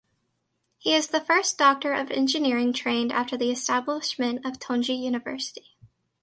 [0.79, 5.77] He is the first doctor of engineering trained after the establishment of Tongji University.